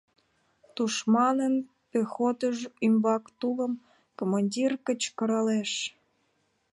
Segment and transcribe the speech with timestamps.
[0.75, 1.55] —Тушманын
[1.91, 3.73] пехотыж ӱмбак тулым!—
[4.17, 5.71] командир кычкыралеш.